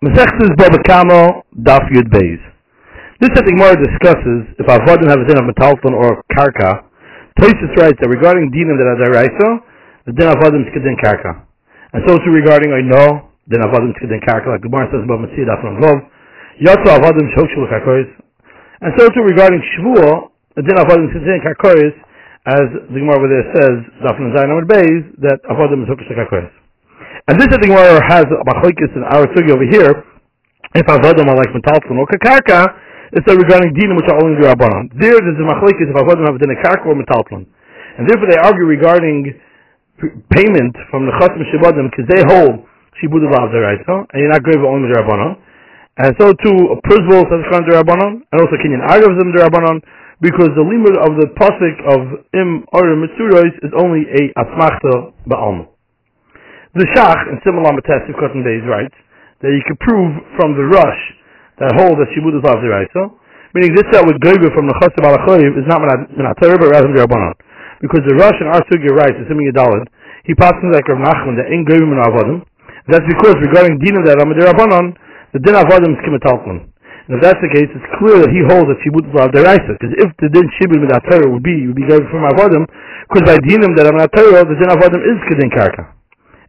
[0.00, 2.40] Mesechtes Baba Kamo, Daf Yud Beis.
[3.20, 6.88] This I think more discusses if Avodim have a din of metalton or karka.
[7.36, 9.60] Tosis writes that regarding dinim that are deraisa,
[10.08, 11.44] the din Avodim is kedin karka.
[11.92, 15.04] And so too regarding I know, din Avodim is kedin karka, like the Gemara says
[15.04, 16.00] about Metzid Daf Lov,
[16.64, 18.08] Yotzo Avodim Shokshul Karkois.
[18.80, 21.92] And so too regarding Shavuot, the din Avodim is kedin karkois,
[22.48, 26.59] as the Gemara over there says, Daf Zayin Amud Beis, that Avodim is Shokshul Karkois.
[27.30, 30.02] And this I think where has a machlokes in our sugi over here.
[30.74, 32.74] If avodim are like metalton or kakarka,
[33.14, 34.90] it's a regarding dinim which are only the rabbanon.
[34.98, 38.66] There, there's a machlokes if avodim have a karka or metalton, and therefore they argue
[38.66, 39.30] regarding
[40.34, 42.66] payment from the chasim shibadim because they hold
[42.98, 45.38] shibud of deraisa, and you're not going only the rabbanon.
[46.02, 49.78] And so too, a principle says the rabbanon, and also kinyan agav them the rabbanon,
[50.18, 55.69] because the limit of the pasuk of im or mitzuros is only a asmachta ba'alma.
[56.70, 58.94] The Shach, in similar Matesiv Cotton Days, writes
[59.42, 61.02] that you can prove from the Rush
[61.58, 63.10] that holds that Shibud is of the Raisa,
[63.58, 67.34] meaning this that with Gogo from the Chosab al is not Minatera, but rather Rabbanon.
[67.82, 69.90] Because the Rush in our Sugya writes, assuming Yadalid,
[70.22, 72.46] he passes like Rav Nachman that in Gogo min Avodim.
[72.86, 74.94] That's because regarding Din of the Ramad Rabbanon,
[75.34, 76.70] the Din Avodim is Kimatalkman.
[77.10, 79.42] And if that's the case, it's clear that he holds that Shibud is of the
[79.42, 79.74] Raisa.
[79.74, 82.62] Because if the Din Shibud Minatera would be, would be Gogo from Avodim,
[83.10, 85.98] because by Dinim that Minatera, the Din Avodim is Kedin Karka.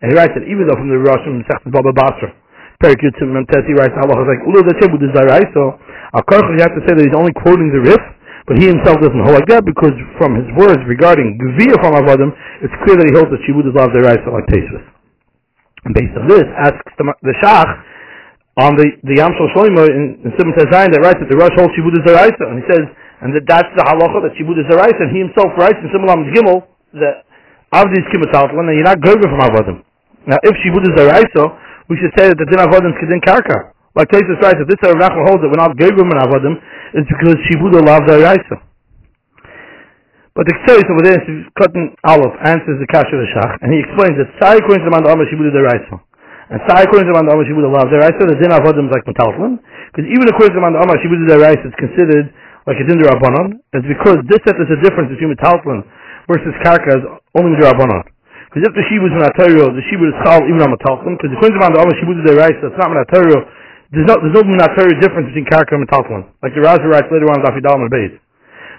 [0.02, 2.34] And he writes that even though from the Rosh from Sechtes Baba Basra,
[2.82, 5.78] Perik Yitzim Memtes, he writes Allah is like Ulu the Shibud is Zarai, so
[6.18, 8.02] Al you have to say that he's only quoting the Rif,
[8.50, 12.34] but he himself doesn't hold like that because from his words regarding Gvir from Avodim,
[12.66, 14.82] it's clear that he holds that Shibud is of the Raisa like Tesvis.
[15.86, 17.70] And based on this, asks the, the Shach
[18.58, 21.54] on the the Yam Shel Shlomo in, in Simon Tezayin that writes that the Rosh
[21.54, 22.84] holds Shibud is Zaraisa, and he says,
[23.22, 26.26] and that that's the halacha that Shibud is Zaraisa, and he himself writes in Simon
[26.34, 26.66] Gimel
[26.98, 27.30] that
[27.78, 29.86] Avdi is Kimataltlan, and you're not Gerger from Avodim.
[30.28, 31.58] Now, if Shibud is Araiso,
[31.90, 33.74] we should say that the Din Avodim is Kedin Karka.
[33.98, 36.56] Like Tesis writes, if this Rav Nachman holds that we're not Gegum in Avodim,
[36.96, 38.62] it's because Shibud loves Araiso.
[40.32, 41.20] But the Ktseris over there,
[41.60, 44.88] cutting Aleph, answers the Kasha of the Shach, and he explains that Sai according to
[44.88, 46.00] the Mandama Shibud is Araiso.
[46.48, 49.60] And Sai according to the Mandama Shibud loves Araiso, the Din Avodim is like Metaltlin,
[49.92, 52.32] because even according to the Mandama Shibud is Araiso, it's considered
[52.64, 55.84] like a Din Rabbanon, it's because this set is a difference between Metaltlin
[56.32, 57.04] versus Karka is
[57.36, 58.08] only the Rabbanon.
[58.52, 61.16] Because if the shibud is minatariyo, the shibud is chal even on metalchim.
[61.16, 63.40] Because the according to the other shibud is deraisa, it's not minatariyo.
[63.96, 66.28] There's no there's no minatariyo difference between karka and metalchim.
[66.44, 68.12] Like the Rashi writes later on in Dafidal and Beis.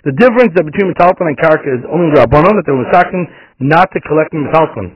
[0.05, 3.25] The difference that between metalchim and karka is only rabbanon that they were saking
[3.65, 4.93] not to collect metalchim.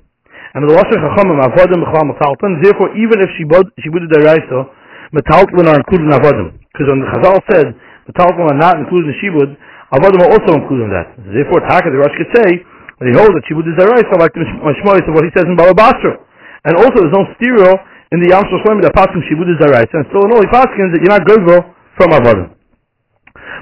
[0.52, 2.60] And the Lashon Chachamim avodim b'chal metalchim.
[2.60, 4.68] Therefore, even if shibud shibud is deraisa,
[5.16, 6.52] metalchim are included in avodim.
[6.76, 7.66] Because when the Chazal said
[8.12, 9.56] metalchim are not included in shibud,
[9.96, 11.16] avodim are also included in that.
[11.32, 14.40] Therefore, Taka the Rosh could say but he holds that Shibud is Zaraisa, like the
[14.40, 16.16] Mishmois of what he says in Baba Basra.
[16.64, 17.76] And also there's no stereo
[18.14, 20.96] in the Yam Shloshim that Paskin Shibud is Zaraisa, and still in all he Paskins
[20.96, 22.56] that you're not good, Gogo from Avodim.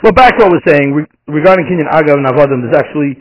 [0.06, 0.94] Well, back to what we're saying,
[1.26, 3.18] regarding Kenyan Agav and Avodim, there's actually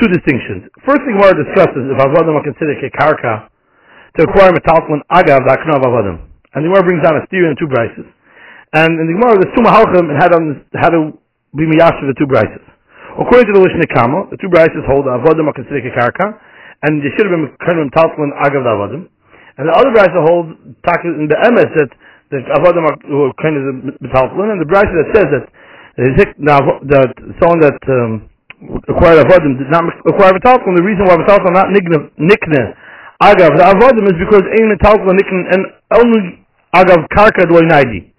[0.00, 0.70] two distinctions.
[0.88, 3.50] First thing we're discussing is if Avodim are considered Kekarka
[4.16, 6.16] to acquire Metalton Agav, the Akna of Avodim.
[6.54, 8.08] And the Gemara brings down a stereo and two brises.
[8.72, 10.38] And in the Gemara, there's two Mahalchim and how to,
[10.78, 11.00] how to
[11.58, 12.62] be Miyash the two brises.
[13.18, 16.38] According to the Lishna Kama, the two brises hold that Avodim are considered Karka,
[16.86, 19.10] and they should have been kind of Talflin Agav Avodim.
[19.58, 21.90] And the other brisa hold in the Emes that
[22.30, 22.96] the Avodim are
[23.42, 23.64] kind of
[24.14, 25.44] Talflin, and the brisa that says that
[25.98, 27.10] that
[27.42, 28.30] someone that um,
[28.88, 32.72] acquired Avodim did not acquire Talflin, the reason why Talflin not Nikne
[33.20, 35.62] Agav the Avodim is because Ein Talflin Nikne and
[35.92, 38.12] only Agav Karka Dway Naidi.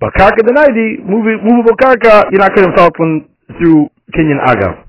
[0.00, 3.24] But Karka the Naidi, movable Karka, you're not going to Talflin
[3.56, 4.84] through Kenyan Agav.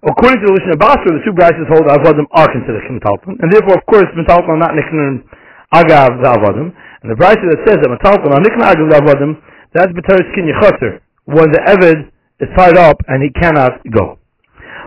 [0.00, 3.76] According to the Lishna Basra, the two brises hold Avodim are considered Metalpon, and therefore,
[3.76, 5.24] of course, Metalpon are not Nichnan
[5.72, 6.72] Agav the Avodim.
[7.04, 9.32] And the brisa that says that Metalpon are Nichnan Agav the Avodim,
[9.72, 14.16] that's B'teres Kenya Chaser, when the Eved is tied up and he cannot go.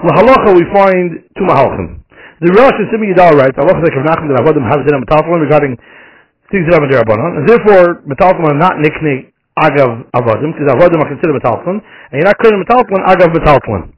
[0.01, 2.01] The halacha we find two mahalchim.
[2.41, 5.77] The Rosh is Simi Yidal writes, like Rav Nachman that Avodim have in Metalpon regarding
[6.49, 11.09] things that have in and therefore Metalpon are not Nichnan agav avodim, because avodim are
[11.09, 13.93] considered metaltlin, and you're not calling metaltlin agav metaltlin.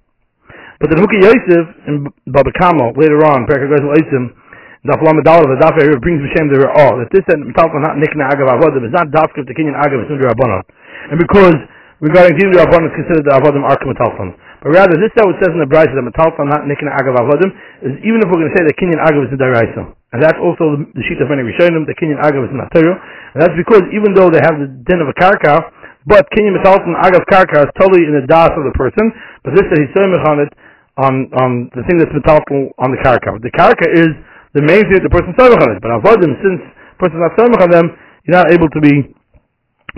[0.80, 4.36] But the Huki Yosef in Baba Kamo later on, Perka Gozel Eisim,
[4.84, 7.96] Daf Lamadal of the Daf here brings B'Shem the all that this said metaltlin not
[7.96, 10.62] nikna agav avodim is not dafka the Kenyan agav is under Rabbanon,
[11.10, 11.56] and because
[12.04, 14.36] regarding Din Rabbanon is considered the avodim are metaltlin.
[14.62, 17.50] But rather, this that what says in the Brisa that metaltlin not nikna agav avodim
[17.82, 19.96] is even if we're going to say that Kenyan agav is the Daraisa.
[20.16, 22.96] And that's also the, sheet of many Rishonim, the Kenyan Agav is not Torah.
[23.36, 25.60] And that's because even though they have the din of a karka,
[26.08, 29.12] but Kenyan Metalton Agav karka is totally in the das of the person,
[29.44, 30.52] but this is on it,
[30.96, 33.36] on, on the thing that's Metalton on the karka.
[33.44, 34.16] The karka is
[34.56, 35.84] the main thing that the person is on it.
[35.84, 37.92] But Avodim, since the person is not on them,
[38.24, 39.12] you're not able to be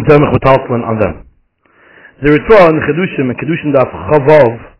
[0.09, 1.29] Zemach Metaltlin on them.
[2.25, 4.73] The Ritva in Chedushim, and Kedushin Daf Chavov,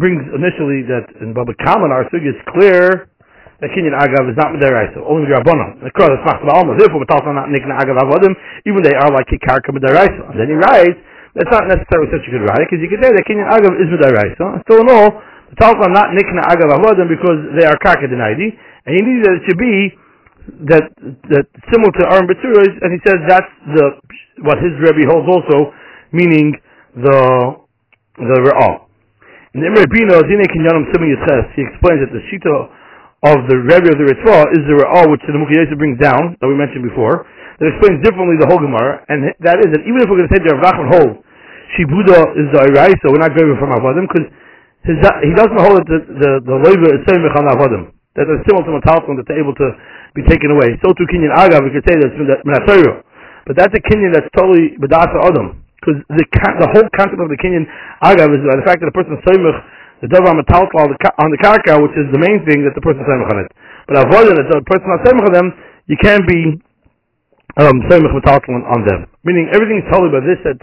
[0.00, 3.12] brings initially that in Baba Kaman, our sugi is clear
[3.60, 5.80] that Kinyan Agav is not Mederaisa, only Rabbanon.
[5.80, 6.76] The Kro, that's not Alma.
[6.76, 8.36] Therefore, we're talking about Nikna Agav Avodim,
[8.68, 10.32] even they are like Kikarka Mederaisa.
[10.32, 11.00] And then he writes,
[11.32, 13.88] that's not necessarily such a good writing, because you could say that Kinyan Agav is
[13.88, 14.60] Mederaisa.
[14.68, 18.52] Still in all, we're talking not Nikna Agav Avodim because they are Karka Denaidi,
[18.84, 19.96] and he needs that it should be
[20.70, 20.84] that
[21.32, 23.98] that similar to Aaron Baturas, and he says that's the
[24.46, 25.74] what his Rebbe holds also,
[26.12, 26.54] meaning
[26.94, 27.20] the
[28.14, 28.86] the Ra'ah.
[29.54, 32.70] In the Imrei Binah, Dine Kinyanim Simi Yitzches, he explains that the Shita
[33.24, 36.48] of the Rebbe of the Ritva is the Ra'ah which the Mukhi brings down, that
[36.48, 37.24] we mentioned before,
[37.56, 40.34] that explains differently the whole Gemara, and that is that even if we're going to
[40.36, 41.16] say the Rav Nachman holds,
[41.74, 44.28] Shibuda is the Irai, so we're not going from Avodim, because
[44.84, 48.72] he doesn't hold that the, the, Leva is Semich on Avodim, that is similar to
[48.76, 49.68] Matalton, that they're able to
[50.12, 50.76] be taken away.
[50.84, 52.14] So to Kinyan Agav, we could say that's
[52.44, 53.00] Minatayro.
[53.48, 56.24] But that's a Kinyan that's totally Badasa Adam because the
[56.58, 57.62] the whole concept of the Kenyan
[58.02, 59.58] agav is by the fact that the person soymich
[60.04, 63.00] the davar metaltal on the the karka, which is the main thing that the person
[63.08, 63.50] soymich on it.
[63.88, 65.48] But avoiding it, the person not soymich on them,
[65.88, 66.60] you can't be
[67.56, 69.08] um, soymich metaltal on them.
[69.24, 70.60] Meaning everything is told by this that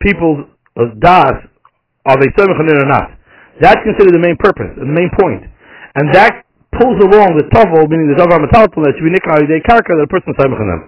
[0.00, 0.48] people
[0.80, 1.36] uh, das
[2.08, 3.12] are they soymich on it or not.
[3.60, 5.44] That's considered the main purpose, the main point,
[6.00, 6.44] and that
[6.76, 10.08] pulls along the tovel, meaning the davar metaltal that should be nikna day karka that
[10.08, 10.82] the person soymich on them.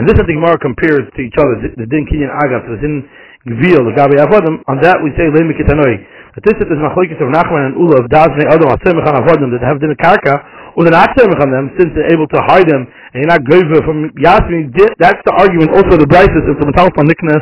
[0.00, 3.04] And this, I think, Gemara compares to each other, the, din kinyan agav, the din
[3.44, 4.64] gvil, the gabi avodim.
[4.64, 6.00] On that, we say lemi kitanoi.
[6.32, 9.52] But this is the machlokes of Nachman and Ula of Dazni Adam Atzemich on avodim
[9.52, 10.40] that have din karka,
[10.72, 14.08] or they're not them since they're able to hide them and you're not gover from
[14.16, 14.72] Yasmin.
[14.96, 15.76] That's the argument.
[15.76, 17.36] Also, the Bryces of the Metalfon Nikna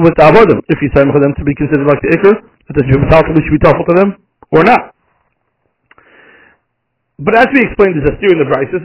[0.00, 0.64] with the avodim.
[0.72, 3.60] If you tzemich them to be considered like the ikr, that the Metalfon should be
[3.60, 4.16] tough to them
[4.48, 4.96] or not.
[7.20, 8.80] But as we explained, there's a theory in the Bryces.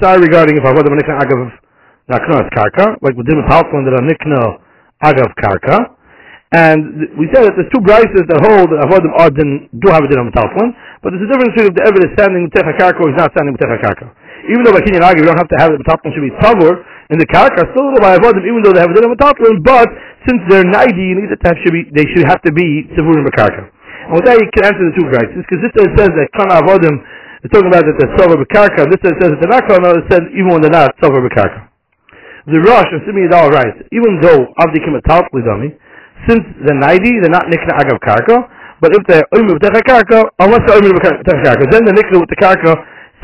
[0.00, 1.60] Sorry regarding if avodim Nikna agav
[2.10, 4.58] Nakna karka, like with Halfman that are nikna
[5.02, 5.94] agav karka.
[6.52, 10.08] And we said that there's two brises that hold that avodim adin do have a
[10.10, 13.08] din on but there's a difference between if the evidence is standing with karka or
[13.08, 14.12] he's not standing with karka.
[14.52, 16.84] Even though by Kenyan Agav you don't have to have it, Talfman should be tavur
[17.08, 19.16] in the karka, still by avodim, even though they have a din on
[19.64, 19.88] but
[20.28, 23.00] since they're 90, you need to have, should be, they should have to be the
[23.32, 23.64] karka.
[24.10, 27.00] And with that you can answer the two brises, because this says that kana avodim
[27.46, 30.20] is talking about that they're silver b'karka, this says that they're not kana, it says
[30.36, 31.71] even when they're not silver b'karka
[32.50, 35.78] the Rosh of Simi Yadal writes, even though Avdi Avdikim are Lidami,
[36.26, 38.36] since they're 90, they're not Nikna Agav Karka,
[38.82, 42.30] but if they're Omer with Karka, unless they're Omer with Karka, then the Nikna with
[42.30, 42.74] the Karka,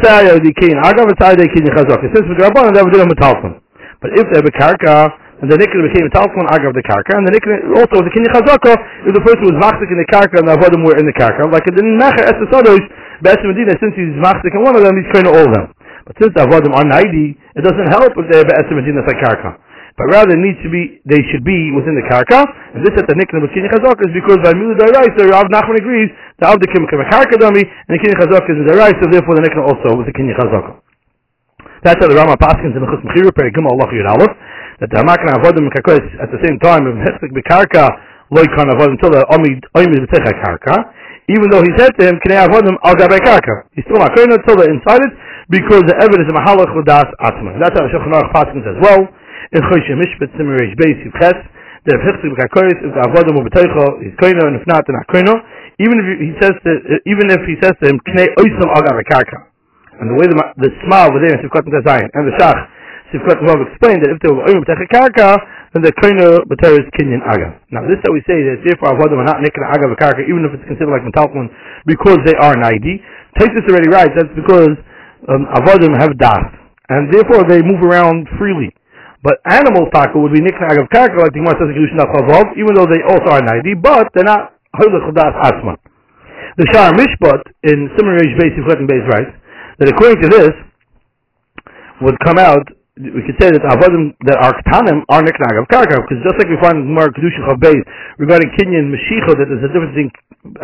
[0.02, 1.98] Saya the Kin Agav, and Saya the Kin Chazak.
[2.14, 3.58] Since with Rabban, they would do Metalfon.
[3.98, 5.10] But if they're Bekarka,
[5.42, 8.78] and the Nikna became Metalfon Agav the Karka, and the Nikna also the Kin Chazaka,
[9.02, 11.50] if the person was Machzik in the Karka, and the Avodim were in the Karka,
[11.50, 12.86] like it didn't matter, Esasadosh,
[13.26, 15.66] Best Medina, since he's Machzik in one of them, he's kind of all of them.
[16.08, 19.60] But since the avodim are 90, it doesn't help if they're be'esim medina karka.
[19.98, 22.48] But rather, needs to be, they should be within the karka.
[22.72, 25.76] And this is the nickname of kini chazak is because by milu daraisa, Rav Nachman
[25.76, 26.08] agrees
[26.40, 29.68] the avdikim kim karka dami, and the kini chazak is the daraisa, therefore the nickname
[29.68, 30.80] also was the kini chazak.
[31.84, 34.34] That's how the Rama Paskins in the Chus Mechira, Peri Gimel Allah Yud Aleph,
[34.80, 37.90] that the Hamakna avodim kakos at the same time, if hechzik bekarka,
[38.30, 40.94] loy kan avodim until the omid omid b'techa karka,
[41.26, 43.66] even though he said to him, Knei avodim al gabei karka.
[43.74, 45.12] He's still not going until they're inside it,
[45.48, 47.56] because the evidence of mahalach l'das atma.
[47.56, 49.08] That's how Shulchan Aruch Paskins as well.
[49.56, 51.40] In Choshe Mishpat Simmer Reish Beis Yivches,
[51.88, 55.40] the Hichzik B'Kakoyis, the Avodah Mu B'Teicho, he's koino, and if not, then not koino.
[55.80, 59.48] Even if he says to, even if he says to him, Knei Oisam Agav Karka.
[59.96, 62.60] And the way the, the Sma over there in Sivkot Zayin, and the Shach,
[63.08, 65.40] Sivkot Vav explained that if they were Oim B'Teicha Karka,
[65.72, 67.56] then the koino B'Teir is Kinyan Agav.
[67.72, 70.52] Now this that we say that therefore Avodah are not Nikin Agav Karka, even if
[70.60, 71.48] it's considered like Mentalpon,
[71.88, 72.84] because they are 90.
[73.40, 74.76] Take this already right, that's because
[75.26, 76.46] um, avodim have das,
[76.88, 78.70] and therefore they move around freely.
[79.22, 83.02] But animal taka would be niknag of karka, like the Gemara says even though they
[83.02, 85.74] also are 90, but they're not holich das asma.
[86.56, 89.34] The Shar Mishpat in Simon Reish Beis Yiflet and Beis writes
[89.78, 90.54] that according to this
[92.02, 92.62] would come out
[92.98, 96.50] we could say that avodim that are ketanim are niknag of karka because just like
[96.50, 97.78] we find in Gemara Chav Beis
[98.18, 100.10] regarding Kinyan Meshicha that there's a difference between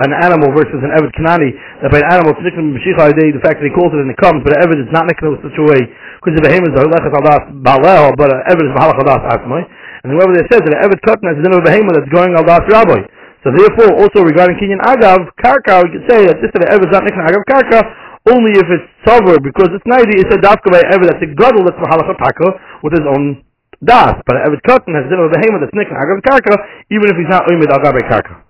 [0.02, 3.62] an animal versus an Eved Kanani that by an animal it's niknag Meshicha the fact
[3.62, 5.58] that he calls it and it comes but an Eved is not niknag in such
[5.62, 5.82] a way
[6.18, 9.62] because the behemoth is lechat adas balel but an Eved is mahalach adas atmai
[10.02, 12.10] and whoever they said that an Eved katan is the name of a behemoth that's
[12.10, 12.98] going al das rabbi.
[13.46, 16.88] So therefore also regarding Kinyan Agav Karka we could say that this is the Eved
[16.88, 17.80] is not niknag Agav Karka
[18.28, 21.64] only if it's sober because it's 90, it's a dafka by Eved that's a gadol
[21.68, 22.48] that's mahalacha taka
[22.80, 23.44] with his own
[23.84, 24.16] das.
[24.24, 26.54] But Eved Katan has dinner of behemoth that's nicknam agav karka,
[26.88, 28.40] even if he's not umid agav karka.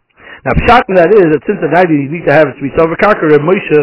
[0.46, 2.70] Now, pshat that is that since the 90 you need to have it to be
[2.78, 3.80] sober karka, Reb Moshe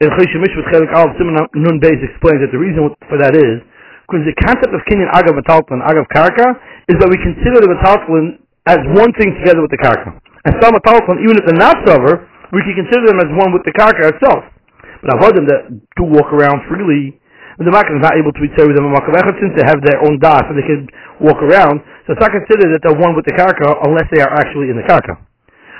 [0.00, 3.64] in Choshe Mishpat Chelik Al Simon Nun Beis explains that the reason for that is
[4.06, 6.54] Because the concept of Kenyan Agav Metaltlin, Agav Karka,
[6.86, 8.38] is that we consider the Metaltlin
[8.70, 10.14] as one thing together with the Karka.
[10.46, 12.22] And some Metaltlin, even if they're not sober,
[12.54, 14.46] we can consider them as one with the Karka itself.
[15.02, 17.16] But Avodim that do walk around freely,
[17.56, 18.92] the Makkah is not able to be with them
[19.40, 20.84] since they have their own das and they can
[21.24, 21.80] walk around.
[22.04, 24.76] So it's not considered that they're one with the Karka unless they are actually in
[24.76, 25.16] the Karka.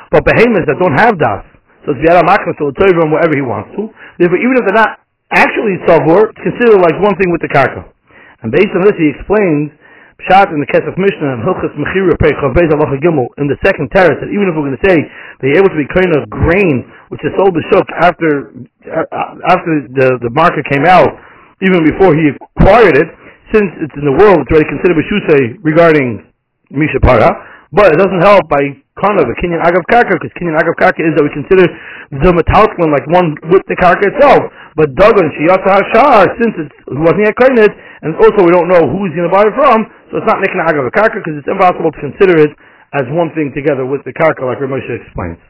[0.09, 1.45] But behemoths that don't have das,
[1.85, 3.93] so it's Viara Makkah, so it's him wherever he wants to.
[4.17, 7.85] Therefore, even if they're not actually Savur, it's considered like one thing with the Karka.
[8.41, 9.77] And based on this, he explains
[10.25, 13.93] Pshat in the Kesef Mishnah and Hilchas Mechira Pechav Beis Alacha Gimel in the second
[13.93, 14.97] terrace that even if we're going to say
[15.45, 18.57] they're able to be kind of grain which is sold to Shuk after
[18.89, 21.13] uh, after the the market came out,
[21.61, 23.09] even before he acquired it,
[23.53, 26.25] since it's in the world, it's already considered B'shusay regarding
[26.73, 26.99] Misha
[27.73, 28.63] but it doesn't help by
[28.97, 31.69] kind of the Kenyan Agav Karka, because Kenyan Agav Karka is that we consider
[32.09, 34.49] the Metaltlin like one with the Karka itself.
[34.75, 39.09] But Dagon, Shiyata Hashar, since it wasn't yet Kainet, and also we don't know who
[39.09, 41.49] he's going to buy it from, so it's not making an Agav Karka because it's
[41.49, 42.53] impossible to consider it
[42.97, 45.41] as one thing together with the Karka like Ramosha explains.